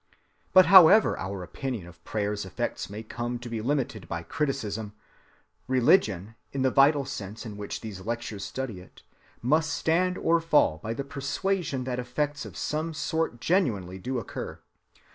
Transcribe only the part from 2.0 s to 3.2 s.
prayer's effects may